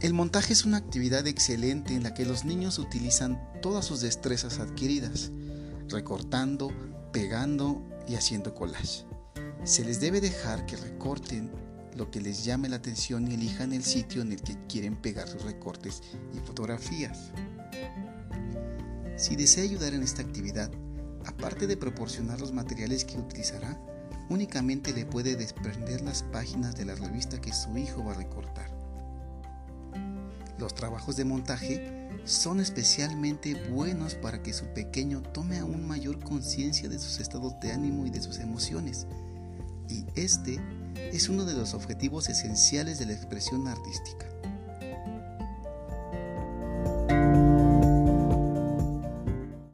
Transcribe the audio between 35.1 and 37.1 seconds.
tome aún mayor conciencia de